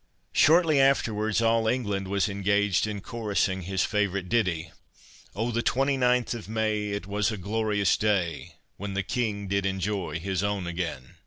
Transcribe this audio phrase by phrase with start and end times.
[0.33, 4.71] Shortly afterwards, all England was engaged in chorusing his favourite ditty—
[5.35, 9.63] "Oh, the twenty ninth of May, It was a glorious day, When the King did
[9.63, 11.17] enjoy his own again."